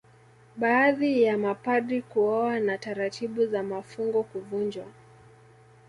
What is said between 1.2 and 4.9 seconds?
ya mapadri kuoa na taratibu za mafungo kuvunjwa